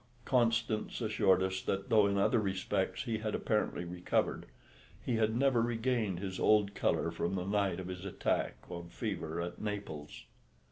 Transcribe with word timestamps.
Constance 0.25 0.99
assured 0.99 1.43
us 1.43 1.61
that 1.61 1.89
though 1.89 2.07
in 2.07 2.17
other 2.17 2.39
respects 2.39 3.03
he 3.03 3.19
had 3.19 3.35
apparently 3.35 3.85
recovered, 3.85 4.47
he 5.05 5.17
had 5.17 5.35
never 5.35 5.61
regained 5.61 6.17
his 6.19 6.39
old 6.39 6.73
colour 6.73 7.11
from 7.11 7.35
the 7.35 7.45
night 7.45 7.79
of 7.79 7.85
his 7.87 8.03
attack 8.03 8.55
of 8.67 8.91
fever 8.91 9.39
at 9.39 9.61
Naples. 9.61 10.23